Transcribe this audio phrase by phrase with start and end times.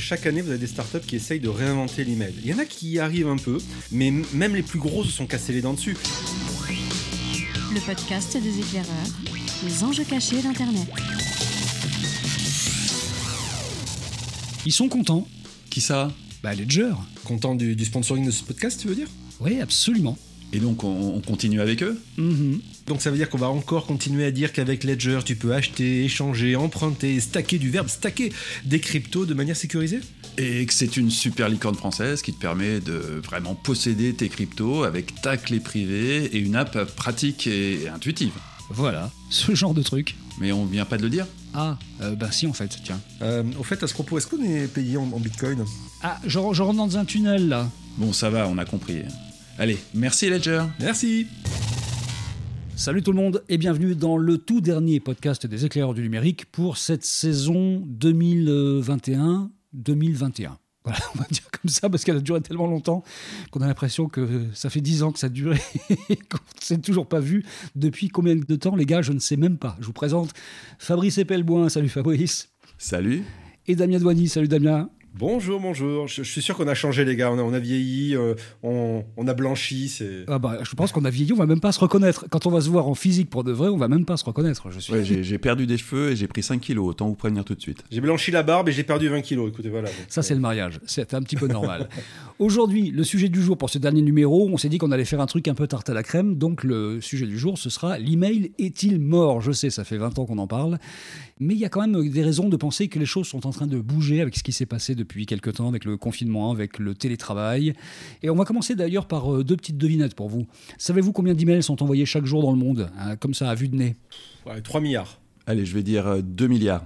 [0.00, 2.32] Chaque année, vous avez des startups qui essayent de réinventer l'email.
[2.42, 3.58] Il y en a qui y arrivent un peu,
[3.90, 5.98] mais même les plus gros se sont cassés les dents dessus.
[7.74, 8.88] Le podcast des éclaireurs,
[9.62, 10.88] les enjeux cachés d'Internet.
[14.64, 15.28] Ils sont contents.
[15.68, 16.10] Qui ça?
[16.42, 16.94] Bah Ledger.
[17.24, 19.08] Content du, du sponsoring de ce podcast, tu veux dire?
[19.40, 20.16] Oui, absolument.
[20.52, 22.60] Et donc on, on continue avec eux Mhm.
[22.86, 26.04] Donc ça veut dire qu'on va encore continuer à dire qu'avec Ledger, tu peux acheter,
[26.04, 28.32] échanger, emprunter, stacker du verbe stacker
[28.64, 30.00] des cryptos de manière sécurisée?
[30.38, 34.82] Et que c'est une super licorne française qui te permet de vraiment posséder tes cryptos
[34.84, 38.32] avec ta clé privée et une app pratique et intuitive.
[38.70, 40.16] Voilà, ce genre de truc.
[40.38, 41.26] Mais on vient pas de le dire?
[41.54, 42.98] Ah, euh, bah si en fait, tiens.
[43.20, 45.62] euh, Au fait, à ce propos, est-ce qu'on est payé en, en bitcoin?
[46.02, 47.70] Ah, je, je rentre dans un tunnel là.
[47.98, 49.02] Bon ça va, on a compris.
[49.58, 50.62] Allez, merci Ledger.
[50.80, 51.26] Merci.
[52.74, 56.46] Salut tout le monde et bienvenue dans le tout dernier podcast des éclaireurs du numérique
[56.46, 59.48] pour cette saison 2021-2021.
[60.84, 63.04] Voilà, on va dire comme ça parce qu'elle a duré tellement longtemps
[63.50, 65.60] qu'on a l'impression que ça fait 10 ans que ça a duré
[66.08, 67.44] et qu'on ne s'est toujours pas vu.
[67.76, 69.76] Depuis combien de temps les gars, je ne sais même pas.
[69.80, 70.32] Je vous présente
[70.78, 72.48] Fabrice Epelboin, salut Fabrice,
[72.78, 73.22] Salut.
[73.68, 74.88] Et Damien Douani, salut Damien.
[75.14, 76.08] Bonjour, bonjour.
[76.08, 77.30] Je, je suis sûr qu'on a changé, les gars.
[77.30, 79.90] On a, on a vieilli, euh, on, on a blanchi.
[79.90, 80.24] C'est.
[80.26, 82.24] Ah bah, je pense qu'on a vieilli, on va même pas se reconnaître.
[82.30, 84.24] Quand on va se voir en physique pour de vrai, on va même pas se
[84.24, 84.70] reconnaître.
[84.70, 84.92] Je suis.
[84.92, 87.54] Ouais, j'ai j'ai perdu des cheveux et j'ai pris 5 kilos, autant vous prévenir tout
[87.54, 87.84] de suite.
[87.90, 89.50] J'ai blanchi la barbe et j'ai perdu 20 kilos.
[89.50, 89.88] Écoutez, voilà.
[89.88, 90.80] Donc, Ça, c'est le mariage.
[90.86, 91.90] C'est un petit peu normal.
[92.38, 95.20] Aujourd'hui, le sujet du jour pour ce dernier numéro, on s'est dit qu'on allait faire
[95.20, 96.36] un truc un peu tarte à la crème.
[96.36, 99.42] Donc, le sujet du jour, ce sera l'email est-il mort?
[99.42, 100.78] Je sais, ça fait 20 ans qu'on en parle.
[101.38, 103.50] Mais il y a quand même des raisons de penser que les choses sont en
[103.50, 106.78] train de bouger avec ce qui s'est passé depuis quelques temps, avec le confinement, avec
[106.78, 107.74] le télétravail.
[108.22, 110.46] Et on va commencer d'ailleurs par euh, deux petites devinettes pour vous.
[110.78, 113.68] Savez-vous combien d'emails sont envoyés chaque jour dans le monde hein, Comme ça, à vue
[113.68, 113.96] de nez?
[114.46, 115.20] ouais, 3 milliards.
[115.46, 116.84] Allez, je vais dire euh, 2 milliards.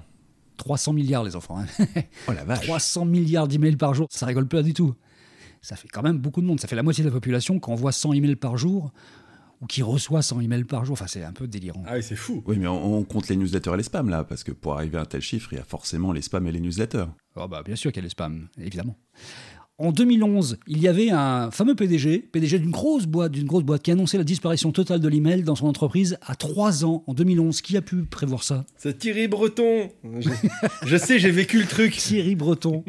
[0.56, 1.58] 300 milliards, les enfants.
[1.58, 1.84] hein.
[2.28, 4.94] Oh la vache 300 milliards d'emails par jour, ça rigole pas du tout.
[5.60, 6.60] Ça fait quand même beaucoup de monde.
[6.60, 8.92] Ça fait la moitié de la population qui envoie 100 emails par jour
[9.60, 10.94] ou qui reçoit 100 emails par jour.
[10.94, 11.82] Enfin, c'est un peu délirant.
[11.86, 12.42] Ah oui, c'est fou.
[12.46, 14.98] Oui, mais on, on compte les newsletters et les spams là, parce que pour arriver
[14.98, 17.06] à un tel chiffre, il y a forcément les spams et les newsletters.
[17.36, 18.96] Ah bah, bien sûr qu'il y a les spams, évidemment.
[19.78, 23.82] En 2011, il y avait un fameux PDG, PDG d'une grosse boîte, d'une grosse boîte,
[23.82, 27.60] qui annonçait la disparition totale de l'email dans son entreprise à 3 ans, en 2011.
[27.60, 28.64] Qui a pu prévoir ça?
[28.78, 29.90] C'est Thierry Breton.
[30.18, 30.30] Je,
[30.86, 31.94] je sais, j'ai vécu le truc.
[31.94, 32.84] Thierry Breton.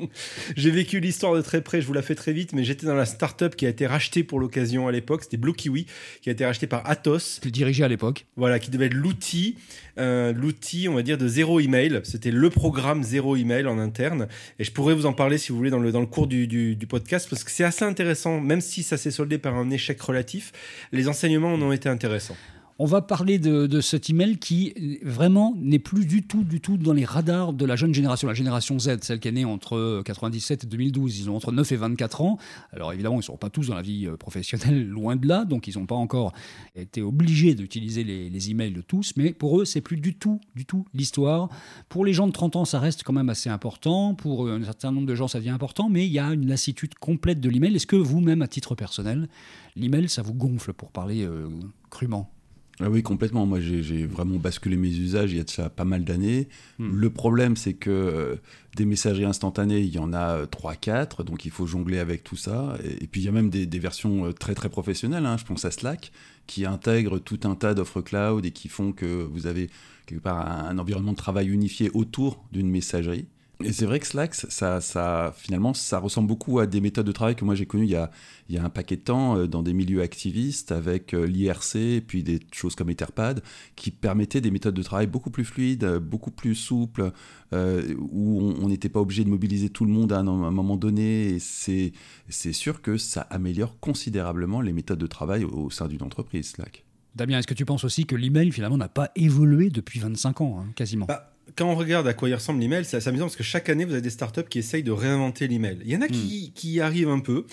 [0.56, 1.80] J'ai vécu l'histoire de très près.
[1.80, 4.22] Je vous la fais très vite, mais j'étais dans la startup qui a été rachetée
[4.22, 5.22] pour l'occasion à l'époque.
[5.22, 5.86] C'était Blue Kiwi,
[6.20, 7.40] qui a été racheté par Atos.
[7.44, 8.26] Le dirigé à l'époque.
[8.36, 9.56] Voilà, qui devait être l'outil,
[9.96, 12.00] l'outil, on va dire, de zéro email.
[12.04, 14.28] C'était le programme zéro email en interne.
[14.58, 16.46] Et je pourrais vous en parler si vous voulez dans le, dans le cours du,
[16.46, 19.70] du, du podcast, parce que c'est assez intéressant, même si ça s'est soldé par un
[19.70, 20.52] échec relatif.
[20.92, 22.36] Les enseignements en ont été intéressants.
[22.78, 26.76] On va parler de, cet email qui euh, vraiment n'est plus du tout, du tout
[26.76, 30.02] dans les radars de la jeune génération, la génération Z, celle qui est née entre
[30.04, 31.20] 97 et 2012.
[31.20, 32.38] Ils ont entre 9 et 24 ans.
[32.74, 35.46] Alors évidemment, ils ne sont pas tous dans la vie euh, professionnelle, loin de là,
[35.46, 36.34] donc ils n'ont pas encore
[36.74, 40.66] été obligés d'utiliser les, emails de tous, mais pour eux, c'est plus du tout, du
[40.66, 41.48] tout l'histoire.
[41.88, 44.14] Pour les gens de 30 ans, ça reste quand même assez important.
[44.14, 46.94] Pour un certain nombre de gens, ça devient important, mais il y a une lassitude
[46.96, 47.74] complète de l'email.
[47.74, 49.28] Est-ce que vous-même, à titre personnel,
[49.76, 51.48] l'email, ça vous gonfle pour parler euh,
[51.88, 52.30] crûment?
[52.78, 53.46] Ah oui, complètement.
[53.46, 56.48] Moi, j'ai vraiment basculé mes usages il y a ça pas mal d'années.
[56.78, 56.94] Hmm.
[56.94, 58.36] Le problème, c'est que euh,
[58.76, 62.76] des messageries instantanées, il y en a 3-4, donc il faut jongler avec tout ça.
[62.84, 65.24] Et, et puis, il y a même des, des versions euh, très, très professionnelles.
[65.24, 65.38] hein.
[65.38, 66.12] Je pense à Slack,
[66.46, 69.70] qui intègre tout un tas d'offres cloud et qui font que vous avez
[70.04, 73.24] quelque part un, un environnement de travail unifié autour d'une messagerie.
[73.64, 77.12] Et c'est vrai que Slack, ça, ça, finalement, ça ressemble beaucoup à des méthodes de
[77.12, 78.10] travail que moi j'ai connues il y a,
[78.50, 81.76] il y a un paquet de temps euh, dans des milieux activistes avec euh, l'IRC
[81.76, 83.42] et puis des choses comme Etherpad
[83.74, 87.12] qui permettaient des méthodes de travail beaucoup plus fluides, euh, beaucoup plus souples,
[87.54, 90.76] euh, où on n'était pas obligé de mobiliser tout le monde à un, un moment
[90.76, 91.28] donné.
[91.28, 91.92] Et c'est,
[92.28, 96.50] c'est sûr que ça améliore considérablement les méthodes de travail au, au sein d'une entreprise,
[96.50, 96.84] Slack.
[97.14, 100.60] Damien, est-ce que tu penses aussi que l'email, finalement, n'a pas évolué depuis 25 ans,
[100.60, 101.06] hein, quasiment?
[101.06, 103.68] Bah, quand on regarde à quoi il ressemble l'email, c'est assez amusant parce que chaque
[103.68, 105.78] année, vous avez des startups qui essayent de réinventer l'email.
[105.84, 107.46] Il y en a qui, qui y arrivent un peu,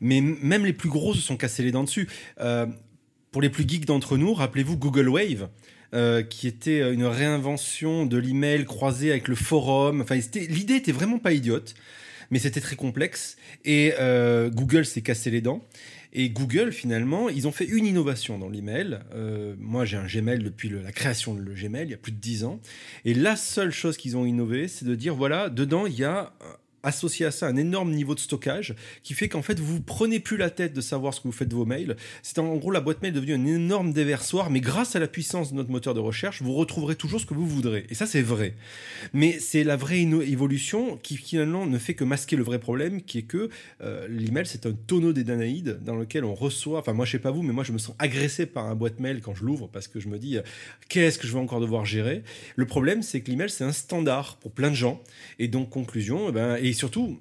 [0.00, 2.08] mais même les plus gros se sont cassés les dents dessus.
[2.40, 2.66] Euh,
[3.30, 5.48] pour les plus geeks d'entre nous, rappelez-vous Google Wave.
[5.94, 10.00] euh, qui était une réinvention de l'email croisé avec le forum.
[10.00, 11.74] Enfin, l'idée était vraiment pas idiote,
[12.30, 13.36] mais c'était très complexe.
[13.64, 15.64] Et euh, Google s'est cassé les dents.
[16.18, 19.00] Et Google, finalement, ils ont fait une innovation dans l'email.
[19.14, 22.10] Euh, moi, j'ai un Gmail depuis la création de le Gmail, il y a plus
[22.12, 22.58] de 10 ans.
[23.04, 26.32] Et la seule chose qu'ils ont innové, c'est de dire, voilà, dedans, il y a
[26.86, 30.36] associé à ça un énorme niveau de stockage qui fait qu'en fait, vous prenez plus
[30.36, 31.96] la tête de savoir ce que vous faites de vos mails.
[32.22, 35.08] C'est en gros la boîte mail est devenue un énorme déversoir, mais grâce à la
[35.08, 37.86] puissance de notre moteur de recherche, vous retrouverez toujours ce que vous voudrez.
[37.90, 38.54] Et ça, c'est vrai.
[39.12, 43.18] Mais c'est la vraie évolution qui finalement ne fait que masquer le vrai problème, qui
[43.18, 43.50] est que
[43.82, 47.18] euh, l'email, c'est un tonneau des Danaïdes dans lequel on reçoit, enfin moi je sais
[47.18, 49.68] pas vous, mais moi je me sens agressé par un boîte mail quand je l'ouvre
[49.68, 50.42] parce que je me dis, euh,
[50.88, 52.22] qu'est-ce que je vais encore devoir gérer?
[52.54, 55.02] Le problème, c'est que l'email, c'est un standard pour plein de gens.
[55.38, 57.18] Et donc, conclusion, eh ben, surtout,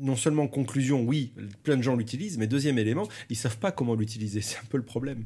[0.00, 1.32] non seulement conclusion, oui,
[1.62, 4.40] plein de gens l'utilisent, mais deuxième élément, ils savent pas comment l'utiliser.
[4.42, 5.24] C'est un peu le problème.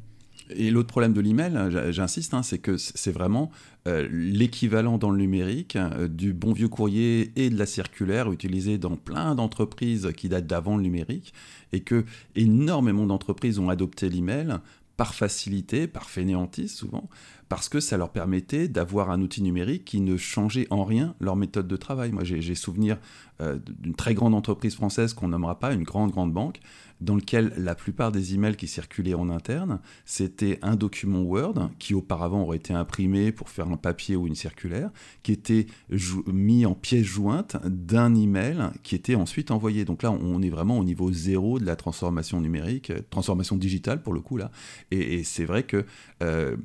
[0.50, 1.52] Et l'autre problème de l'email,
[1.90, 3.50] j'insiste, hein, c'est que c'est vraiment
[3.86, 8.76] euh, l'équivalent dans le numérique euh, du bon vieux courrier et de la circulaire utilisée
[8.76, 11.32] dans plein d'entreprises qui datent d'avant le numérique,
[11.72, 12.04] et que
[12.34, 14.58] énormément d'entreprises ont adopté l'email
[14.96, 17.08] par facilité, par fainéantise souvent,
[17.52, 21.36] parce que ça leur permettait d'avoir un outil numérique qui ne changeait en rien leur
[21.36, 22.10] méthode de travail.
[22.10, 22.96] Moi, j'ai souvenir
[23.42, 26.60] euh, d'une très grande entreprise française qu'on nommera pas, une grande, grande banque,
[27.02, 31.94] dans lequel la plupart des emails qui circulaient en interne, c'était un document Word qui
[31.94, 34.90] auparavant aurait été imprimé pour faire un papier ou une circulaire,
[35.22, 35.66] qui était
[36.26, 39.84] mis en pièce jointe d'un email qui était ensuite envoyé.
[39.84, 44.12] Donc là, on est vraiment au niveau zéro de la transformation numérique, transformation digitale pour
[44.12, 44.50] le coup là.
[44.90, 45.84] Et, c'est vrai que
[46.22, 46.56] euh,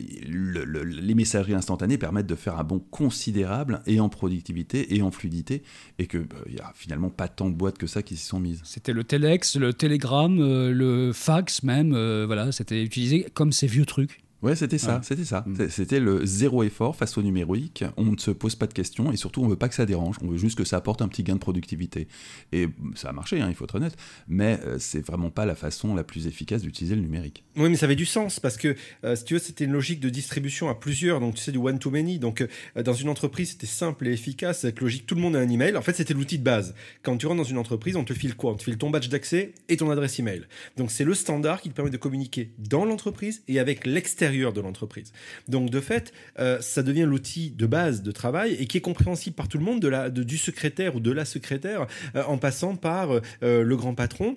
[0.00, 5.62] les messageries instantanées permettent de faire un bond considérable et en productivité et en fluidité,
[5.98, 8.60] et il n'y a finalement pas tant de boîtes que ça qui s'y sont mises.
[8.64, 13.66] C'était le Telex, le Telegram, euh, le fax même, euh, voilà, c'était utilisé comme ces
[13.66, 14.20] vieux trucs.
[14.40, 15.44] Ouais, c'était ça, c'était ça.
[15.46, 15.68] Mm.
[15.68, 17.84] C'était le zéro effort face au numérique.
[17.96, 20.16] On ne se pose pas de questions et surtout on veut pas que ça dérange.
[20.22, 22.06] On veut juste que ça apporte un petit gain de productivité.
[22.52, 23.96] Et ça a marché, hein, il faut être honnête.
[24.28, 27.42] Mais euh, c'est vraiment pas la façon la plus efficace d'utiliser le numérique.
[27.56, 29.98] Oui, mais ça avait du sens parce que euh, si tu veux, c'était une logique
[29.98, 31.18] de distribution à plusieurs.
[31.18, 32.20] Donc tu sais du one to many.
[32.20, 34.60] Donc euh, dans une entreprise, c'était simple et efficace.
[34.60, 35.76] Cette logique, tout le monde a un email.
[35.76, 36.76] En fait, c'était l'outil de base.
[37.02, 38.52] Quand tu rentres dans une entreprise, on te file quoi?
[38.52, 40.42] On te file ton badge d'accès et ton adresse email.
[40.76, 44.60] Donc c'est le standard qui te permet de communiquer dans l'entreprise et avec l'extérieur de
[44.60, 45.12] l'entreprise.
[45.48, 49.34] Donc de fait, euh, ça devient l'outil de base de travail et qui est compréhensible
[49.34, 52.76] par tout le monde, de la, du secrétaire ou de la secrétaire, euh, en passant
[52.76, 53.10] par
[53.42, 54.36] euh, le grand patron.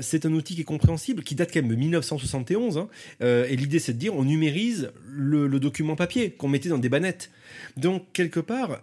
[0.00, 2.78] c'est un outil qui est compréhensible, qui date quand même de 1971.
[2.78, 2.88] Hein.
[3.20, 7.30] et l'idée, c'est de dire, on numérise le, document papier qu'on mettait dans des bannettes.
[7.76, 8.80] Donc, quelque part,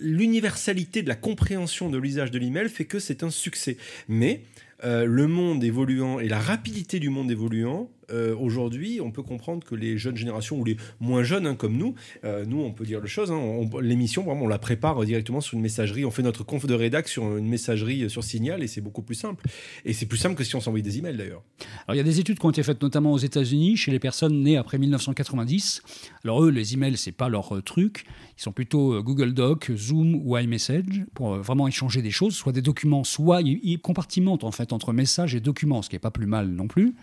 [0.00, 3.76] l'universalité de la compréhension de l'usage de l'email fait que c'est un succès.
[4.08, 4.42] Mais
[4.82, 9.74] le monde évoluant et la rapidité du monde évoluant euh, aujourd'hui, on peut comprendre que
[9.74, 13.00] les jeunes générations ou les moins jeunes hein, comme nous, euh, nous on peut dire
[13.00, 13.40] le chose, hein,
[13.80, 17.08] l'émission vraiment on la prépare directement sur une messagerie, on fait notre conf de rédac
[17.08, 19.44] sur une messagerie euh, sur Signal et c'est beaucoup plus simple.
[19.84, 21.42] Et c'est plus simple que si on s'envoyait des emails d'ailleurs.
[21.86, 23.98] Alors il y a des études qui ont été faites notamment aux États-Unis chez les
[23.98, 25.82] personnes nées après 1990.
[26.24, 28.04] Alors eux, les emails c'est pas leur truc,
[28.38, 32.62] ils sont plutôt Google Doc, Zoom ou iMessage pour vraiment échanger des choses, soit des
[32.62, 36.26] documents, soit ils compartimentent en fait entre messages et documents, ce qui est pas plus
[36.26, 36.94] mal non plus.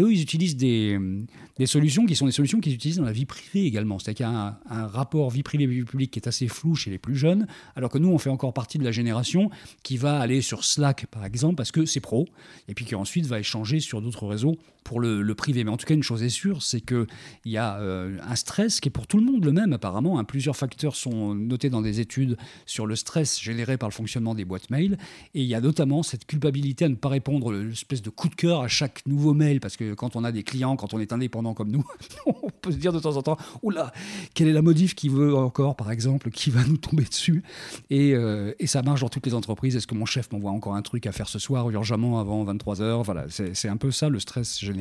[0.00, 0.98] Eux, ils utilisent des,
[1.66, 3.98] solutions qui sont des solutions qu'ils utilisent dans la vie privée également.
[3.98, 6.90] C'est-à-dire qu'il y a un, rapport vie privée vie publique qui est assez flou chez
[6.90, 9.50] les plus jeunes, alors que nous, on fait encore partie de la génération
[9.82, 12.26] qui va aller sur Slack, par exemple, parce que c'est pro,
[12.68, 14.56] et puis qui ensuite va échanger sur d'autres réseaux
[14.90, 15.62] pour le, privé.
[15.62, 17.06] Mais en tout cas, une chose est sûre, c'est qu'il
[17.44, 20.18] y a euh, un stress qui est pour tout le monde le même, apparemment.
[20.18, 20.24] Hein.
[20.24, 24.44] Plusieurs facteurs sont notés dans des études sur le stress généré par le fonctionnement des
[24.44, 24.98] boîtes mail.
[25.34, 28.34] Et il y a notamment cette culpabilité à ne pas répondre, l'espèce de coup de
[28.34, 31.12] cœur à chaque nouveau mail parce que quand on a des clients, quand on est
[31.12, 31.84] indépendant comme nous,
[32.26, 33.92] on peut se dire de temps en temps, oula,
[34.34, 37.44] quelle est la modif qui veut encore, par exemple, qui va nous tomber dessus?
[37.90, 39.76] Et, euh, et, ça marche dans toutes les entreprises.
[39.76, 42.82] Est-ce que mon chef m'envoie encore un truc à faire ce soir urgemment avant 23
[42.82, 43.02] heures?
[43.04, 44.79] Voilà, c'est un peu ça le stress généré.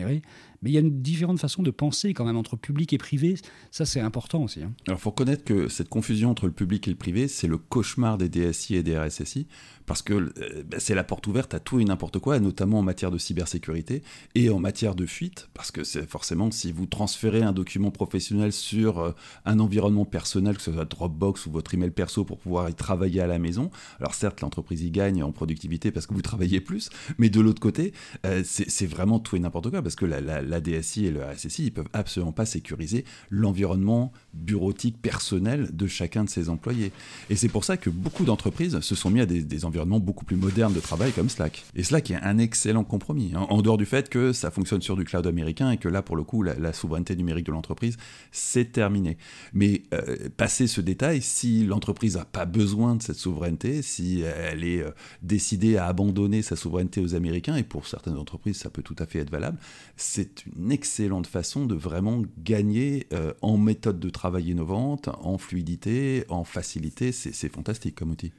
[0.62, 3.36] Mais il y a une différente façon de penser quand même entre public et privé.
[3.72, 4.62] Ça, c'est important aussi.
[4.62, 4.74] Hein.
[4.88, 7.58] Alors, il faut reconnaître que cette confusion entre le public et le privé, c'est le
[7.58, 9.48] cauchemar des DSI et des RSSI,
[9.86, 12.84] parce que euh, bah, c'est la porte ouverte à tout et n'importe quoi, notamment en
[12.84, 14.04] matière de cybersécurité
[14.36, 18.52] et en matière de fuite, parce que c'est forcément si vous transférez un document professionnel
[18.52, 19.12] sur euh,
[19.46, 23.22] un environnement personnel, que ce soit Dropbox ou votre email perso pour pouvoir y travailler
[23.22, 26.90] à la maison, alors certes, l'entreprise y gagne en productivité parce que vous travaillez plus,
[27.18, 27.94] mais de l'autre côté,
[28.26, 31.72] euh, c'est vraiment tout et n'importe quoi, parce que la, DSI et le RSSI, ils
[31.72, 36.92] peuvent absolument pas sécuriser l'environnement bureautique personnel de chacun de ses employés.
[37.30, 40.38] Et c'est pour ça que beaucoup d'entreprises se sont mis à des, environnements beaucoup plus
[40.38, 41.66] modernes de travail comme Slack.
[41.76, 43.46] Et Slack est un excellent compromis, hein.
[43.50, 46.16] en, dehors du fait que ça fonctionne sur du cloud américain et que là, pour
[46.16, 47.98] le coup, la, souveraineté numérique de l'entreprise,
[48.32, 49.18] c'est terminé.
[49.54, 54.64] Mais euh, passer ce détail, si l'entreprise n'a pas besoin de cette souveraineté, si elle
[54.64, 54.92] est euh,
[55.24, 59.06] décidée à abandonner sa souveraineté aux Américains, et pour certaines entreprises, ça peut tout à
[59.06, 59.58] fait être valable,
[59.98, 66.24] c'est une excellente façon de vraiment gagner euh, en méthode de travail innovante, en fluidité,
[66.30, 67.12] en facilité.
[67.12, 68.32] C'est fantastique comme outil.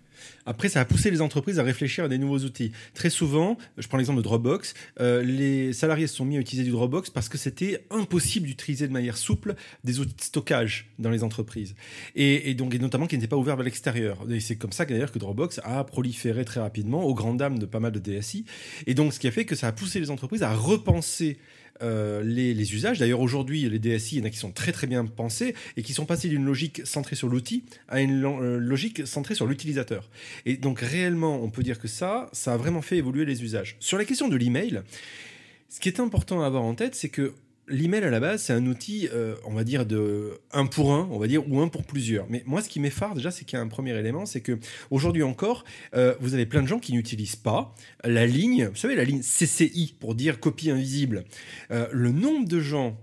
[0.47, 2.73] Après, ça a poussé les entreprises à réfléchir à des nouveaux outils.
[2.95, 6.65] Très souvent, je prends l'exemple de Dropbox, euh, les salariés se sont mis à utiliser
[6.65, 11.11] du Dropbox parce que c'était impossible d'utiliser de manière souple des outils de stockage dans
[11.11, 11.75] les entreprises.
[12.15, 14.19] Et, donc, et notamment qui n'étaient pas ouverts vers l'extérieur.
[14.31, 17.67] Et c'est comme ça d'ailleurs que Dropbox a proliféré très rapidement, aux grandes dames de
[17.67, 18.45] pas mal de DSI.
[18.87, 21.39] Et donc, ce qui a fait que ça a poussé les entreprises à repenser
[21.83, 22.99] euh, les, usages.
[22.99, 25.83] D'ailleurs, aujourd'hui, les DSI, il y en a qui sont très très bien pensés et
[25.83, 30.09] qui sont passés d'une logique centrée sur l'outil à une euh, logique centrée sur l'utilisateur.
[30.47, 33.77] Et donc, réellement, on peut dire que ça, ça a vraiment fait évoluer les usages.
[33.81, 34.83] Sur la question de l'email,
[35.69, 37.35] ce qui est important à avoir en tête, c'est que
[37.69, 41.09] l'email à la base, c'est un outil, euh, on va dire, de un pour un,
[41.11, 42.27] on va dire, ou un pour plusieurs.
[42.29, 44.59] Mais moi, ce qui m'effare déjà, c'est qu'il y a un premier élément, c'est que
[44.91, 45.65] aujourd'hui encore,
[45.95, 47.75] euh, vous avez plein de gens qui n'utilisent pas
[48.05, 51.25] la ligne, vous savez, la ligne CCI pour dire copie invisible.
[51.71, 52.99] Euh, le nombre de gens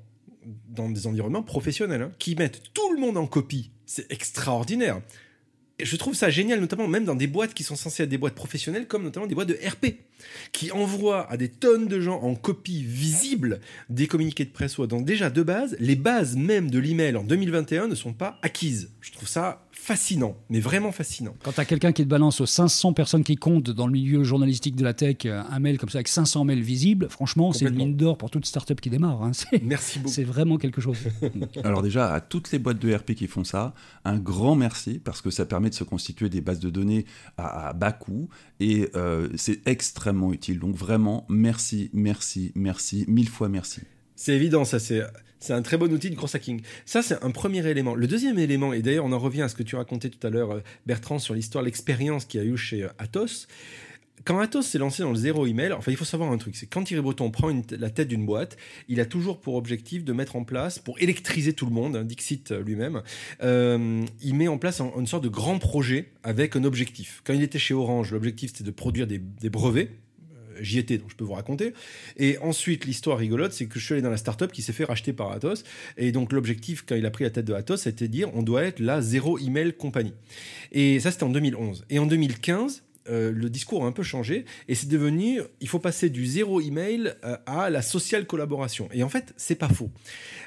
[0.70, 5.02] dans des environnements professionnels hein, qui mettent tout le monde en copie, c'est extraordinaire
[5.80, 8.36] je trouve ça génial, notamment même dans des boîtes qui sont censées être des boîtes
[8.36, 9.98] professionnelles, comme notamment des boîtes de RP,
[10.52, 13.60] qui envoient à des tonnes de gens en copie visible
[13.90, 14.78] des communiqués de presse.
[14.80, 18.92] Donc déjà, de base, les bases même de l'email en 2021 ne sont pas acquises.
[19.02, 21.36] Je trouve ça fascinant, mais vraiment fascinant.
[21.44, 24.24] Quand tu as quelqu'un qui te balance aux 500 personnes qui comptent dans le milieu
[24.24, 27.66] journalistique de la tech euh, un mail comme ça avec 500 mails visibles, franchement, c'est
[27.66, 29.24] une mine d'or pour toute startup qui démarre.
[29.24, 29.32] Hein.
[29.62, 30.14] Merci beaucoup.
[30.14, 30.98] C'est vraiment quelque chose.
[31.64, 35.22] Alors déjà, à toutes les boîtes de RP qui font ça, un grand merci parce
[35.22, 37.06] que ça permet de se constituer des bases de données
[37.38, 40.60] à, bas coût et euh, c'est extrêmement utile.
[40.60, 43.82] Donc vraiment, merci, merci, merci, mille fois merci.
[44.16, 45.04] C'est évident, ça c'est
[45.40, 46.62] c'est un très bon outil de cross hacking.
[46.86, 47.94] Ça, c'est un premier élément.
[47.94, 50.30] Le deuxième élément, et d'ailleurs, on en revient à ce que tu racontais tout à
[50.30, 53.48] l'heure, euh, Bertrand, sur l'histoire, l'expérience qu'il y a eu chez euh, Atos.
[54.26, 56.66] Quand Atos s'est lancé dans le zéro email, enfin, il faut savoir un truc, c'est
[56.66, 58.58] quand Thierry Breton prend la tête d'une boîte,
[58.88, 62.04] il a toujours pour objectif de mettre en place, pour électriser tout le monde, hein,
[62.04, 63.02] Dixit euh, lui-même,
[64.22, 67.22] il met en place une sorte de grand projet avec un objectif.
[67.24, 69.90] Quand il était chez Orange, l'objectif c'était de produire des brevets
[70.62, 71.74] j'y étais, donc je peux vous raconter.
[72.18, 74.86] Et ensuite, l'histoire rigolote, c'est que je suis allé dans la startup qui s'est fait
[74.86, 75.64] racheter par Atos.
[75.98, 78.44] Et donc, l'objectif, quand il a pris la tête de Atos, c'était de dire on
[78.44, 80.14] doit être la zéro email compagnie.
[80.72, 81.86] Et ça, c'était en 2011.
[81.90, 85.80] Et en 2015, euh, le discours a un peu changé et c'est devenu il faut
[85.80, 88.90] passer du zéro email euh, à la sociale collaboration.
[88.94, 89.90] Et en fait, c'est pas faux.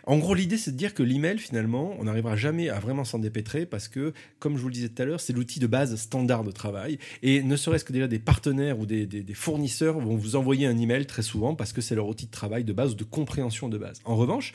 [0.07, 3.19] En gros, l'idée c'est de dire que l'email finalement, on n'arrivera jamais à vraiment s'en
[3.19, 5.95] dépêtrer parce que, comme je vous le disais tout à l'heure, c'est l'outil de base
[5.97, 10.17] standard de travail et ne serait-ce que déjà des partenaires ou des, des fournisseurs vont
[10.17, 12.93] vous envoyer un email très souvent parce que c'est leur outil de travail de base
[12.93, 14.01] ou de compréhension de base.
[14.05, 14.53] En revanche,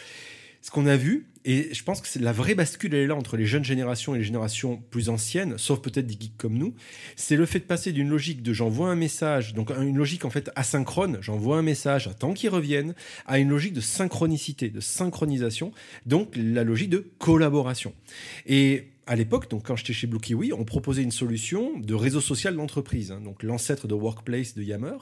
[0.66, 3.14] ce qu'on a vu, et je pense que c'est la vraie bascule, elle est là
[3.14, 6.74] entre les jeunes générations et les générations plus anciennes, sauf peut-être des geeks comme nous,
[7.16, 10.32] c'est le fait de passer d'une logique de j'envoie un message, donc une logique en
[10.32, 12.96] fait asynchrone, j'envoie un message, attends qu'il revienne,
[13.28, 15.72] à une logique de synchronicité, de synchronisation,
[16.08, 17.94] donc la logique de collaboration.
[18.48, 22.22] Et à l'époque, donc quand j'étais chez Blue Kiwi, on proposait une solution de réseau
[22.22, 24.98] social d'entreprise, hein, donc l'ancêtre de Workplace de Yammer.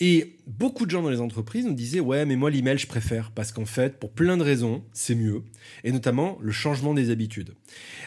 [0.00, 3.30] Et beaucoup de gens dans les entreprises nous disaient ouais, mais moi l'email je préfère
[3.30, 5.42] parce qu'en fait, pour plein de raisons, c'est mieux,
[5.82, 7.54] et notamment le changement des habitudes.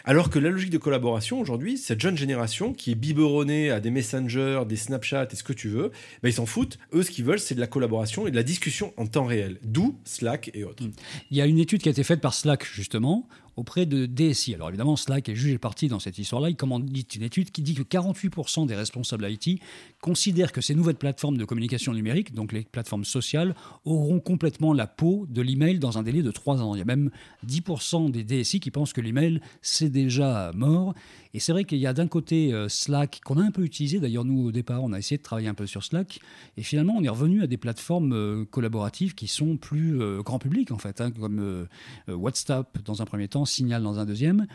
[0.04, 3.90] Alors que la logique de collaboration aujourd'hui, cette jeune génération qui est biberonnée à des
[3.90, 5.90] messengers, des Snapchat et ce que tu veux,
[6.22, 6.78] ben ils s'en foutent.
[6.92, 9.58] Eux, ce qu'ils veulent, c'est de la collaboration et de la discussion en temps réel.
[9.62, 10.84] D'où Slack et autres.
[11.30, 14.54] Il y a une étude qui a été faite par Slack justement auprès de DSI.
[14.54, 16.50] Alors évidemment, Slack est jugé parti dans cette histoire-là.
[16.50, 19.60] Il dit une étude qui dit que 48% des responsables IT
[20.02, 23.54] considèrent que ces nouvelles plateformes de communication numérique, donc les plateformes sociales,
[23.84, 26.74] auront complètement la peau de l'email dans un délai de 3 ans.
[26.74, 27.10] Il y a même
[27.46, 30.92] 10% des DSI qui pensent que l'email, c'est déjà mort.
[31.34, 34.00] Et c'est vrai qu'il y a d'un côté euh, Slack, qu'on a un peu utilisé,
[34.00, 36.18] d'ailleurs nous au départ on a essayé de travailler un peu sur Slack,
[36.56, 40.38] et finalement on est revenu à des plateformes euh, collaboratives qui sont plus euh, grand
[40.38, 41.66] public en fait, hein, comme
[42.08, 44.46] WhatsApp dans un premier temps, Signal dans un deuxième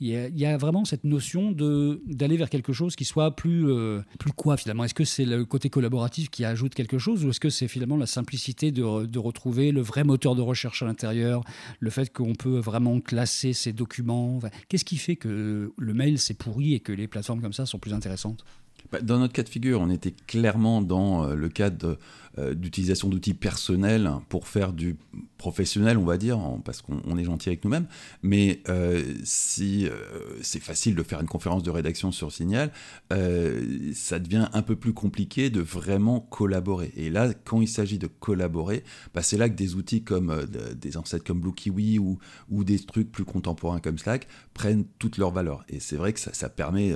[0.00, 4.30] il y, a, vraiment cette notion d'aller vers quelque chose qui soit plus euh, plus
[4.30, 4.84] quoi finalement.
[4.84, 7.96] Est-ce que c'est le côté collaboratif qui ajoute quelque chose ou est-ce que c'est finalement
[7.96, 11.42] la simplicité de, de, retrouver le vrai moteur de recherche à l'intérieur,
[11.80, 14.38] le fait qu'on peut vraiment classer ses documents?
[14.68, 17.80] Qu'est-ce qui fait que le mail c'est pourri et que les plateformes comme ça sont
[17.80, 18.44] plus intéressantes?
[18.92, 21.98] Bah, dans notre cas de figure, on était clairement dans euh, le cadre
[22.38, 24.96] euh, d'utilisation d'outils personnels pour faire du
[25.36, 27.86] professionnel, on va dire, parce qu'on est gentil avec nous-mêmes.
[28.22, 29.88] Mais euh, si
[30.42, 32.72] c'est facile de faire une conférence de rédaction sur Signal,
[33.10, 36.92] ça devient un peu plus compliqué de vraiment collaborer.
[36.96, 38.82] Et là, quand il s'agit de collaborer,
[39.14, 40.44] bah, c'est là que des outils comme
[40.76, 42.18] des ancêtres comme Blue Kiwi ou,
[42.64, 45.64] des trucs plus contemporains comme Slack prennent toute leur valeur.
[45.68, 46.94] Et c'est vrai que ça permet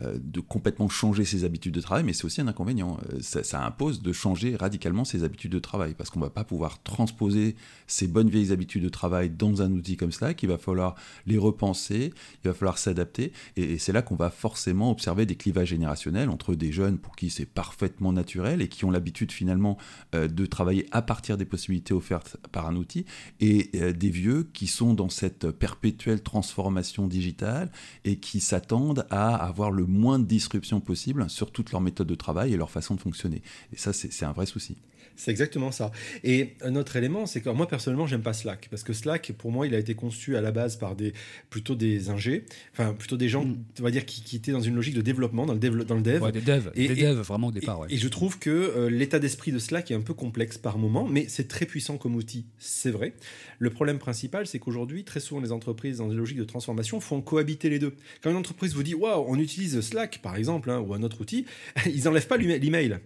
[0.00, 2.98] de complètement changer ses habitudes de travail, mais c'est aussi un inconvénient.
[3.12, 6.44] Euh, ça, impose de changer radicalement ses habitudes de travail, parce qu'on ne va pas
[6.44, 7.56] pouvoir transposer
[7.86, 10.42] ces bonnes vieilles habitudes de travail dans un outil comme Slack.
[10.42, 10.94] Il va falloir
[11.26, 12.12] les repenser,
[12.44, 16.54] il va falloir s'adapter, et, c'est là qu'on va forcément observer des clivages générationnels entre
[16.54, 19.78] des jeunes pour qui c'est parfaitement naturel et qui ont l'habitude finalement
[20.14, 23.04] euh, de travailler à partir des possibilités offertes par un outil,
[23.40, 27.70] et euh, des vieux qui sont dans cette perpétuelle transformation digitale
[28.04, 32.14] et qui s'attendent à avoir le moins de disruption possible sur toute leur méthode de
[32.14, 33.42] travail et leur façon de fonctionner.
[33.72, 34.76] Et ça, c'est un vrai souci.
[35.16, 35.92] C'est exactement ça.
[36.24, 39.52] Et un autre élément, c'est que moi personnellement, j'aime pas Slack parce que Slack, pour
[39.52, 41.12] moi, il a été conçu à la base par des
[41.50, 43.64] plutôt des ingés, enfin plutôt des gens, mm.
[43.80, 46.22] on va dire, qui, étaient dans une logique de développement, dans le, dans le dev.
[46.22, 47.86] Ouais, des devs, et, des devs vraiment au départ.
[47.88, 51.06] Et, je trouve que euh, l'état d'esprit de Slack est un peu complexe par moment,
[51.06, 53.14] mais c'est très puissant comme outil, c'est vrai.
[53.58, 57.20] Le problème principal, c'est qu'aujourd'hui, très souvent, les entreprises dans une logique de transformation font
[57.20, 57.94] cohabiter les deux.
[58.22, 61.20] Quand une entreprise vous dit, waouh, on utilise Slack, par exemple, hein, ou un autre
[61.20, 61.46] outil,
[61.86, 62.98] ils n'enlèvent pas l'email.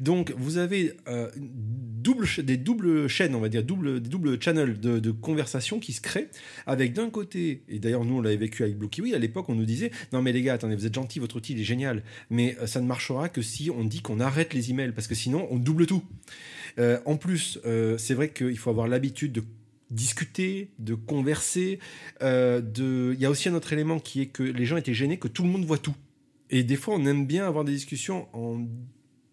[0.00, 4.78] Donc, vous avez euh, double des doubles chaînes, on va dire, double, des doubles channels
[4.78, 6.28] de, conversation qui se créent
[6.66, 9.54] avec d'un côté, et d'ailleurs nous on l'avait vécu avec Blue Kiwi, à l'époque on
[9.54, 12.02] nous disait non mais les gars, attendez, vous êtes gentils, votre outil il est génial,
[12.28, 15.14] mais euh, ça ne marchera que si on dit qu'on arrête les emails, parce que
[15.14, 16.02] sinon on double tout.
[16.78, 19.44] Euh, en plus, euh, c'est vrai qu'il faut avoir l'habitude de
[19.90, 21.78] discuter, de converser.
[22.20, 23.12] de...
[23.14, 25.28] Il y a aussi un autre élément qui est que les gens étaient gênés que
[25.28, 25.94] tout le monde voit tout.
[26.50, 28.66] Et des fois, on aime bien avoir des discussions en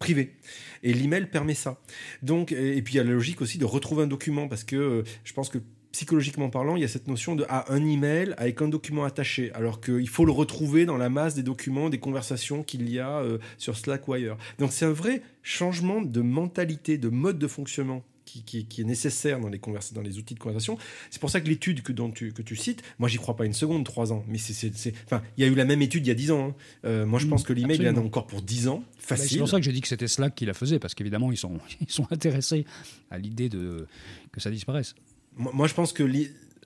[0.02, 0.34] privé.
[0.82, 1.80] Et l'email permet ça.
[2.22, 4.74] Donc, et puis il y a la logique aussi de retrouver un document parce que
[4.74, 5.58] euh, je pense que
[5.92, 9.52] psychologiquement parlant, il y a cette notion de ah, un email avec un document attaché,
[9.52, 13.18] alors qu'il faut le retrouver dans la masse des documents, des conversations qu'il y a
[13.18, 14.38] euh, sur Slack ou ailleurs.
[14.58, 18.02] Donc c'est un vrai changement de mentalité, de mode de fonctionnement
[18.40, 19.60] qui, est nécessaire dans les,
[19.92, 20.78] dans les outils de conversation.
[21.10, 23.52] C'est pour ça que l'étude que, tu, que tu cites, moi j'y crois pas une
[23.52, 24.24] seconde, trois ans.
[24.28, 24.72] Mais c'est,
[25.04, 26.48] enfin, il y a eu la même étude il y a dix ans.
[26.48, 26.54] Hein.
[26.84, 29.28] Euh, moi je pense que l'email, il en a encore pour dix ans, facile.
[29.28, 31.36] C'est pour ça que j'ai dit que c'était Slack qui la faisait, parce qu'évidemment ils
[31.36, 32.64] sont, ils sont intéressés
[33.10, 33.86] à l'idée de,
[34.32, 34.94] que ça disparaisse.
[35.36, 36.02] Moi, je pense que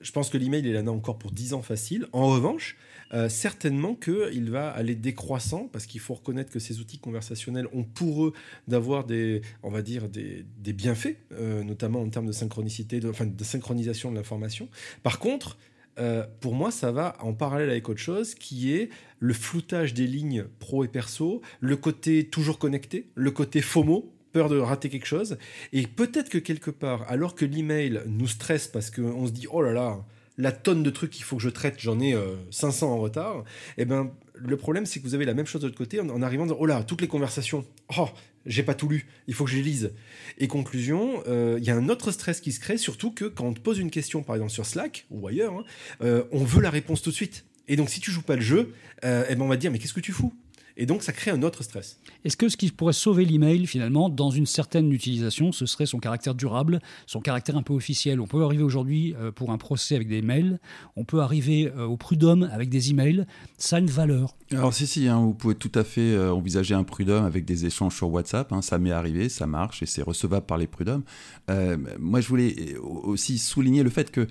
[0.01, 2.07] je pense que l'email, il en a encore pour 10 ans facile.
[2.11, 2.77] En revanche,
[3.13, 7.83] euh, certainement qu'il va aller décroissant parce qu'il faut reconnaître que ces outils conversationnels ont
[7.83, 8.33] pour eux
[8.67, 14.11] d'avoir des, on va dire, des, bienfaits, euh, notamment en termes de synchronicité, de synchronisation
[14.11, 14.69] de l'information.
[15.03, 15.57] Par contre,
[15.99, 18.89] euh, pour moi, ça va en parallèle avec autre chose qui est
[19.19, 24.13] le floutage des lignes pro et perso, le côté toujours connecté, le côté FOMO,
[24.49, 25.37] de rater quelque chose.
[25.73, 29.61] Et peut-être que quelque part, alors que l'email nous stresse parce qu'on se dit, oh
[29.61, 30.05] là là,
[30.37, 32.15] la tonne de trucs qu'il faut que je traite, j'en ai
[32.51, 33.43] 500 euh, en retard,
[33.77, 35.99] et eh ben le problème c'est que vous avez la même chose de l'autre côté
[35.99, 37.65] en, arrivant en disant, oh là, toutes les conversations,
[37.97, 38.09] oh,
[38.45, 39.93] j'ai pas tout lu, il faut que je les lise.
[40.37, 43.45] Et conclusion, euh, il y a un autre stress qui se crée, surtout que quand
[43.45, 45.63] on te pose une question, par exemple sur Slack ou ailleurs, hein,
[46.01, 47.45] euh, on veut la réponse tout de suite.
[47.67, 49.79] Et donc si tu joues pas le jeu, eh ben on va te dire, mais
[49.79, 50.33] qu'est-ce que tu fous?
[50.79, 51.99] Et donc, ça crée un autre stress.
[52.23, 55.97] Est-ce que ce qui pourrait sauver l'email, finalement, dans une certaine utilisation, ce serait son
[55.97, 58.21] caractère durable, son caractère un peu officiel?
[58.21, 60.59] On peut arriver aujourd'hui euh, pour un procès avec des mails,
[60.95, 63.25] on peut arriver euh, au prud'homme avec des emails.
[63.57, 64.35] Ça a une valeur.
[64.51, 67.65] Alors, si, si, hein, vous pouvez tout à fait euh, envisager un prud'homme avec des
[67.65, 68.53] échanges sur WhatsApp.
[68.53, 71.03] Hein, ça m'est arrivé, ça marche et c'est recevable par les prud'hommes.
[71.99, 74.27] moi, je voulais aussi souligner le fait que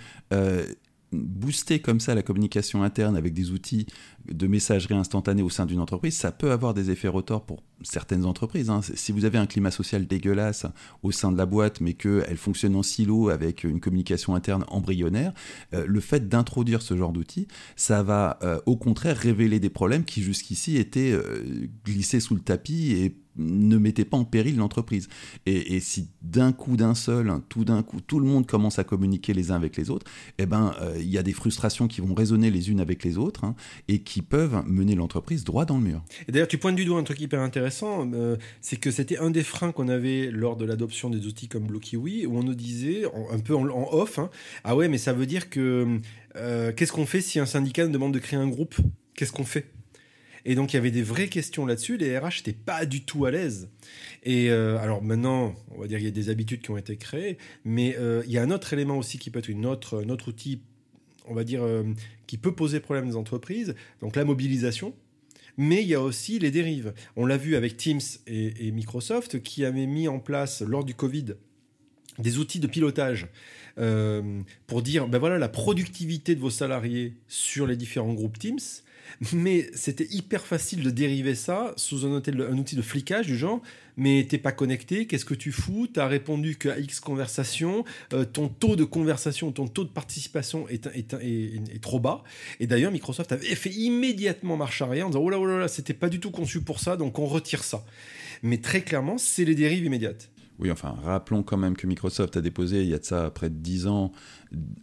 [1.13, 3.87] booster comme ça la communication interne avec des outils
[4.31, 8.25] de messagerie instantanée au sein d'une entreprise, ça peut avoir des effets rotors pour certaines
[8.25, 8.71] entreprises.
[8.71, 8.81] Hein.
[8.83, 10.67] Si vous avez un climat social dégueulasse
[11.03, 15.33] au sein de la boîte, mais qu'elle fonctionne en silo avec une communication interne embryonnaire,
[15.75, 20.05] euh, le fait d'introduire ce genre d'outils, ça va euh, au contraire révéler des problèmes
[20.05, 25.09] qui jusqu'ici étaient euh, glissés sous le tapis et ne mettez pas en péril l'entreprise.
[25.45, 29.35] Et, si d'un coup, d'un seul, tout d'un coup, tout le monde commence à communiquer
[29.35, 32.51] les uns avec les autres, eh ben, il y a des frustrations qui vont résonner
[32.51, 33.55] les unes avec les autres hein,
[33.89, 36.03] et qui peuvent mener l'entreprise droit dans le mur.
[36.27, 37.66] Et d'ailleurs, tu pointes du doigt un truc hyper intéressant,
[38.15, 41.67] euh, c'est que c'était un des freins qu'on avait lors de l'adoption des outils comme
[41.67, 44.31] Blue Kiwi, où on nous disait, un peu en, off, hein,
[44.65, 46.01] ah ouais, mais ça veut dire que
[46.37, 48.77] euh, qu'est-ce qu'on fait si un syndicat nous demande de créer un groupe?
[49.15, 49.67] Qu'est-ce qu'on fait?
[50.45, 51.97] Et donc il y avait des vraies questions là-dessus.
[51.97, 53.69] Les RH n'étaient pas du tout à l'aise.
[54.23, 56.97] Et euh, alors maintenant, on va dire qu'il y a des habitudes qui ont été
[56.97, 60.61] créées, mais il y a un autre élément aussi qui peut être une autre, outil,
[61.27, 61.65] on va dire,
[62.29, 63.75] qui peut poser problème aux entreprises.
[64.01, 64.95] Donc la mobilisation.
[65.57, 66.93] Mais il y a aussi les dérives.
[67.17, 71.35] On l'a vu avec Teams et, Microsoft qui avaient mis en place lors du Covid
[72.19, 73.29] des outils de pilotage
[74.67, 78.59] pour dire ben voilà la productivité de vos salariés sur les différents groupes Teams
[79.33, 82.17] mais c'était hyper facile de dériver ça sous un,
[82.59, 83.63] outil de flicage du genre
[83.97, 85.89] mais t'es pas connecté, qu'est-ce que tu fous?
[85.91, 90.87] T'as répondu qu'à X conversation, euh, ton taux de conversation, ton taux de participation est,
[90.95, 92.23] est, trop bas.
[92.61, 95.69] Et d'ailleurs, Microsoft avait fait immédiatement marche arrière en disant oh là oh là là,
[95.69, 97.87] c'était pas du tout conçu pour ça, donc on retire ça.
[98.43, 100.29] Mais très clairement, c'est les dérives immédiates.
[100.59, 103.51] Oui, enfin, rappelons quand même que Microsoft a déposé, il y a de ça près
[103.51, 104.13] de 10 ans,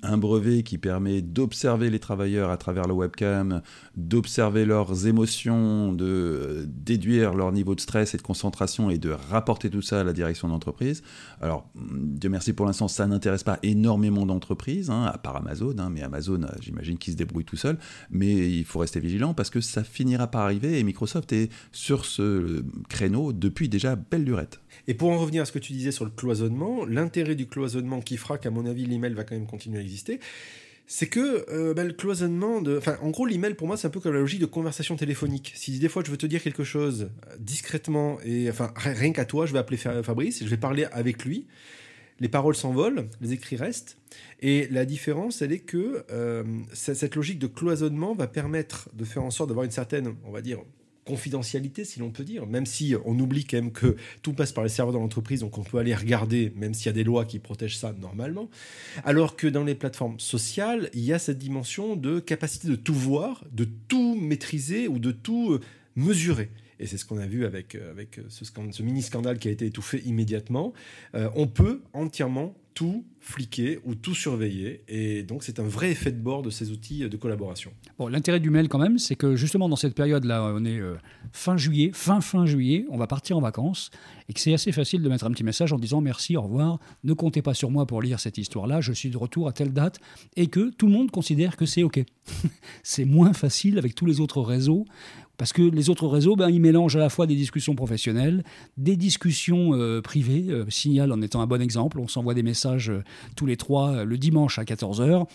[0.03, 3.61] un brevet qui permet d'observer les travailleurs à travers le webcam,
[3.95, 9.09] d'observer leurs émotions, de euh, déduire leur niveau de stress et de concentration et de
[9.09, 11.01] rapporter tout ça à la direction de l'entreprise.
[11.41, 15.89] Alors, Dieu merci pour l'instant, ça n'intéresse pas énormément d'entreprises, hein, à part Amazon, hein,
[15.89, 17.77] mais Amazon, euh, j'imagine qu'il se débrouille tout seul,
[18.11, 22.05] mais il faut rester vigilant parce que ça finira par arriver et Microsoft est sur
[22.05, 24.59] ce créneau depuis déjà belle lurette.
[24.87, 28.01] Et pour en revenir à ce que tu disais sur le cloisonnement, l'intérêt du cloisonnement
[28.01, 30.19] qui fera qu'à mon avis l'email va quand même continuer à exister,
[30.85, 32.77] c'est que euh, bah, le cloisonnement de.
[32.77, 35.53] Enfin, en gros, l'email pour moi, c'est un peu comme la logique de conversation téléphonique.
[35.55, 39.25] Si des fois je veux te dire quelque chose euh, discrètement, et enfin, rien qu'à
[39.25, 41.47] toi, je vais appeler Fabrice et je vais parler avec lui,
[42.19, 43.97] les paroles s'envolent, les écrits restent.
[44.41, 49.23] Et la différence, elle est que euh, cette logique de cloisonnement va permettre de faire
[49.23, 50.59] en sorte d'avoir une certaine, on va dire,
[51.05, 54.63] confidentialité, si l'on peut dire, même si on oublie quand même que tout passe par
[54.63, 57.25] les serveurs de l'entreprise, donc on peut aller regarder, même s'il y a des lois
[57.25, 58.49] qui protègent ça normalement,
[59.03, 62.93] alors que dans les plateformes sociales, il y a cette dimension de capacité de tout
[62.93, 65.61] voir, de tout maîtriser ou de tout euh,
[65.95, 66.49] mesurer.
[66.79, 69.65] Et c'est ce qu'on a vu avec, euh, avec ce, ce mini-scandale qui a été
[69.65, 70.73] étouffé immédiatement.
[71.15, 74.83] Euh, on peut entièrement tout fliquer ou tout surveiller.
[74.87, 77.71] Et donc, c'est un vrai effet de bord de ces outils de collaboration.
[77.97, 80.95] Bon, l'intérêt du mail, quand même, c'est que justement, dans cette période-là, on est euh,
[81.31, 83.91] fin juillet, fin fin juillet, on va partir en vacances,
[84.27, 86.79] et que c'est assez facile de mettre un petit message en disant merci, au revoir,
[87.03, 89.71] ne comptez pas sur moi pour lire cette histoire-là, je suis de retour à telle
[89.71, 89.99] date,
[90.35, 92.03] et que tout le monde considère que c'est OK.
[92.83, 94.85] c'est moins facile avec tous les autres réseaux
[95.37, 98.43] parce que les autres réseaux, ben, ils mélangent à la fois des discussions professionnelles,
[98.77, 100.45] des discussions euh, privées.
[100.49, 103.03] Euh, Signal en étant un bon exemple, on s'envoie des messages euh,
[103.35, 105.25] tous les trois le dimanche à 14h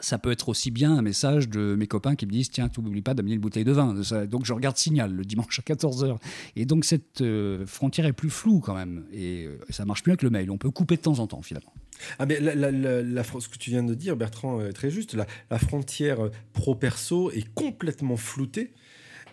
[0.00, 2.80] ça peut être aussi bien un message de mes copains qui me disent Tiens, tu
[2.80, 3.94] n'oublies pas d'amener une bouteille de vin.
[4.26, 6.16] Donc je regarde Signal le dimanche à 14h.
[6.56, 7.22] Et donc cette
[7.66, 9.04] frontière est plus floue quand même.
[9.12, 10.50] Et ça marche mieux avec le mail.
[10.50, 11.72] On peut couper de temps en temps finalement.
[12.18, 15.14] Ah mais ce que tu viens de dire, Bertrand, est très juste.
[15.14, 18.72] La, frontière pro-perso est complètement floutée.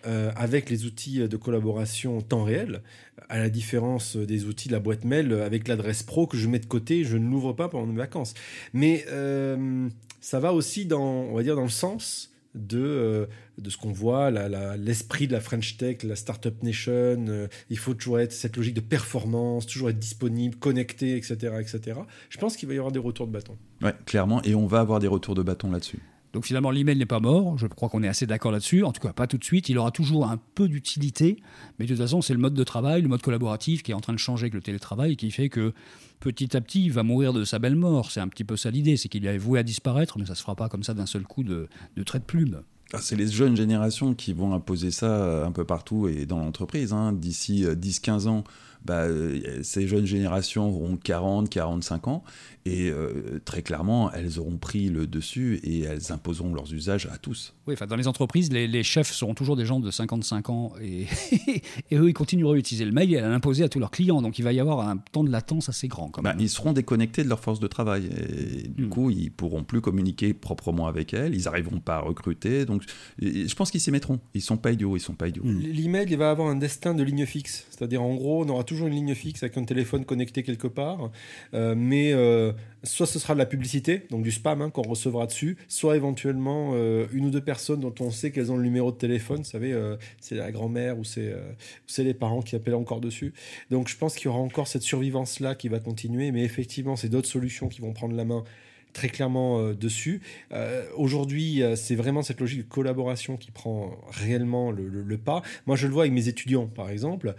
[0.06, 2.82] Euh, avec les outils de collaboration temps réel,
[3.28, 6.58] à la différence des outils de la boîte mail avec l'adresse pro que je mets
[6.58, 8.34] de côté, je ne l'ouvre pas pendant mes vacances.
[8.72, 9.88] Mais euh,
[10.20, 13.26] ça va aussi dans, on va dire, dans le sens de, euh,
[13.58, 14.30] de ce qu'on voit,
[14.76, 17.48] l'esprit de la French Tech, la Startup Nation.
[17.68, 22.00] il faut toujours être cette logique de performance, toujours être disponible, connecté, etc., etc.
[22.30, 23.56] Je pense qu'il va y avoir des retours de bâton.
[23.82, 26.00] Ouais, clairement, et on va avoir des retours de bâton là-dessus.
[26.32, 29.00] Donc finalement, l'email n'est pas mort, je crois qu'on est assez d'accord là-dessus, en tout
[29.00, 31.36] cas pas tout de suite, il aura toujours un peu d'utilité,
[31.78, 34.00] mais de toute façon c'est le mode de travail, le mode collaboratif qui est en
[34.00, 35.72] train de changer avec le télétravail, qui fait que
[36.20, 38.70] petit à petit il va mourir de sa belle mort, c'est un petit peu ça
[38.70, 40.94] l'idée, c'est qu'il est voué à disparaître, mais ça ne se fera pas comme ça
[40.94, 42.62] d'un seul coup de, de trait de plume.
[42.92, 46.92] Ah, c'est les jeunes générations qui vont imposer ça un peu partout et dans l'entreprise.
[46.92, 47.12] Hein.
[47.12, 48.44] D'ici 10-15 euh, ans,
[48.84, 52.24] bah, euh, ces jeunes générations auront 40, 45 ans,
[52.66, 57.16] et euh, très clairement, elles auront pris le dessus et elles imposeront leurs usages à
[57.16, 57.54] tous.
[57.66, 61.06] Oui, enfin, dans les entreprises, les, chefs seront toujours des gens de 55 ans, et,
[61.90, 64.22] et eux, ils continueront à utiliser le mail et à l'imposer à tous leurs clients,
[64.22, 66.10] donc il va y avoir un temps de latence assez grand.
[66.10, 68.88] Quand bah, ils seront déconnectés de leur force de travail, et du hmm.
[68.88, 72.82] coup, ils pourront plus communiquer proprement avec elles, ils n'arriveront pas à recruter, donc
[73.20, 74.20] je pense qu'ils s'y mettront.
[74.34, 75.44] Ils sont pas idiots, ils sont pas idiots.
[75.44, 78.86] L'email, il va avoir un destin de ligne fixe, c'est-à-dire en gros, on aura toujours
[78.86, 81.10] une ligne fixe avec un téléphone connecté quelque part,
[81.54, 82.52] euh, mais euh,
[82.84, 86.70] soit ce sera de la publicité, donc du spam hein, qu'on recevra dessus, soit éventuellement
[86.74, 89.44] euh, une ou deux personnes dont on sait qu'elles ont le numéro de téléphone, vous
[89.44, 89.74] savez,
[90.20, 91.34] c'est la grand-mère ou c'est
[91.98, 93.32] les parents qui appellent encore dessus.
[93.70, 97.08] Donc je pense qu'il y aura encore cette survivance-là qui va continuer, mais effectivement, c'est
[97.08, 98.44] d'autres solutions qui vont prendre la main
[98.92, 100.20] très clairement euh, dessus.
[100.52, 105.42] Euh, aujourd'hui, euh, c'est vraiment cette logique de collaboration qui prend réellement le, pas.
[105.66, 107.34] Moi, je le vois avec mes étudiants, par exemple.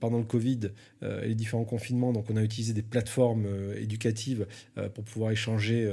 [0.00, 0.70] pendant le Covid
[1.02, 4.46] et les différents confinements, donc on a utilisé des plateformes éducatives
[4.94, 5.90] pour pouvoir échanger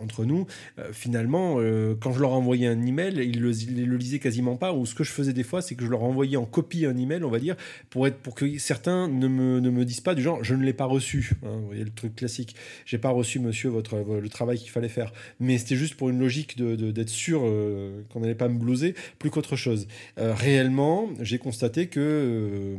[0.00, 0.46] entre nous.
[0.92, 1.56] finalement,
[2.00, 4.72] quand je leur envoyais un email, ils le, le lisaient quasiment pas.
[4.72, 6.96] Ou ce que je faisais des fois, c'est que je leur envoyais en copie un
[6.96, 7.56] email, on va dire,
[7.90, 10.64] pour, être, pour que certains ne me, ne me disent pas du genre, je ne
[10.64, 11.32] l'ai pas reçu.
[11.44, 12.56] Hein, vous voyez le truc classique.
[12.84, 15.12] J'ai pas reçu monsieur votre, le travail qu'il fallait faire.
[15.40, 18.58] Mais c'était juste pour une logique d'être de, d'être sûr euh, qu'on n'allait pas me
[18.58, 19.88] blouser, plus qu'autre chose.
[20.18, 22.76] Euh, réellement, j'ai constaté que euh,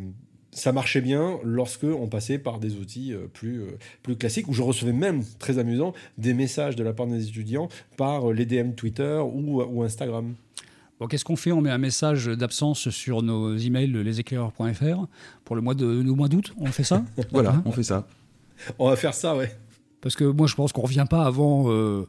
[0.51, 3.61] ça marchait bien lorsque on passait par des outils plus,
[4.03, 7.69] plus classiques, où je recevais même, très amusant, des messages de la part des étudiants
[7.95, 10.33] par les DM Twitter ou, ou Instagram.
[10.99, 11.51] Bon, qu'est-ce qu'on fait?
[11.51, 15.05] On met un message d'absence sur nos emails leséclaireurs.fr
[15.45, 16.55] pour le mois de le mois d'août?
[16.59, 17.03] On fait ça?
[17.31, 17.61] Voilà, Hein?
[17.65, 18.07] on fait ça.
[18.79, 19.51] On va faire ça, ouais.
[20.07, 22.07] Parce que moi, je pense qu'on revient pas avant euh,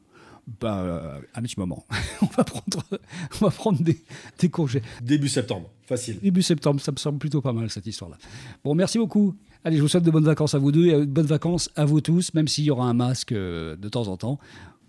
[0.61, 1.85] bah, euh, un petit moment.
[2.23, 2.85] on va prendre,
[3.41, 3.99] on va prendre des,
[4.39, 4.83] des congés.
[5.03, 6.21] Début septembre, facile.
[6.23, 8.17] Début septembre, ça me semble plutôt pas mal cette histoire-là.
[8.63, 9.35] Bon, merci beaucoup.
[9.65, 11.71] Allez, je vous souhaite de bonnes vacances à vous deux et euh, de bonnes vacances
[11.75, 14.39] à vous tous, même s'il y aura un masque euh, de temps en temps.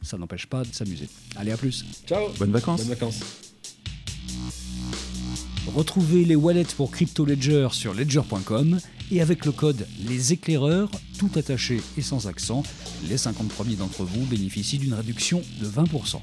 [0.04, 1.10] Ça n'empêche pas de s'amuser.
[1.36, 1.84] Allez, à plus.
[2.06, 2.30] Ciao.
[2.38, 2.82] Bonnes vacances.
[2.82, 3.22] Bonnes vacances.
[5.76, 8.80] Retrouvez les wallets pour Crypto Ledger sur ledger.com
[9.12, 12.64] et avec le code Les Éclaireurs, tout attaché et sans accent,
[13.08, 16.22] les 50 premiers d'entre vous bénéficient d'une réduction de 20%.